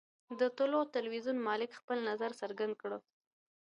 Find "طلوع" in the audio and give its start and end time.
0.57-0.83